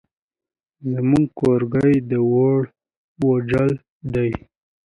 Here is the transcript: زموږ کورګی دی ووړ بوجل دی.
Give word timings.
زموږ 0.93 1.25
کورګی 1.39 1.95
دی 2.09 2.19
ووړ 2.31 2.61
بوجل 3.19 3.71
دی. 4.13 4.29